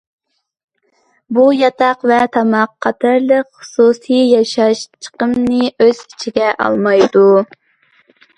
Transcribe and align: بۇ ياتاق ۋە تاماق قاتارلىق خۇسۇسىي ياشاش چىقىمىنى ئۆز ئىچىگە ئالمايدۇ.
بۇ 1.37 1.43
ياتاق 1.55 2.07
ۋە 2.11 2.17
تاماق 2.37 2.73
قاتارلىق 2.85 3.51
خۇسۇسىي 3.61 4.25
ياشاش 4.31 4.83
چىقىمىنى 5.09 5.69
ئۆز 5.83 6.01
ئىچىگە 6.07 6.51
ئالمايدۇ. 6.67 7.29